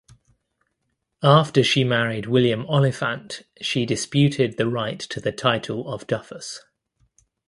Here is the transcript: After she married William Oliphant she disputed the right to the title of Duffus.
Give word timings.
After 1.21 1.63
she 1.63 1.83
married 1.83 2.25
William 2.25 2.65
Oliphant 2.65 3.43
she 3.61 3.85
disputed 3.85 4.57
the 4.57 4.67
right 4.67 4.99
to 4.99 5.19
the 5.19 5.31
title 5.31 5.87
of 5.93 6.07
Duffus. 6.07 6.61